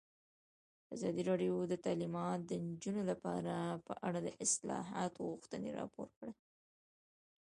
ازادي 0.95 1.21
راډیو 1.29 1.55
د 1.67 1.73
تعلیمات 1.85 2.39
د 2.45 2.51
نجونو 2.65 3.01
لپاره 3.11 3.53
په 3.85 3.93
اړه 4.07 4.19
د 4.23 4.29
اصلاحاتو 4.45 5.21
غوښتنې 5.31 5.69
راپور 5.79 6.07
کړې. 6.17 6.33